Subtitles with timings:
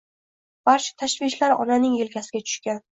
[0.69, 2.87] Barcha tashvishlar onaning elkasiga tushgan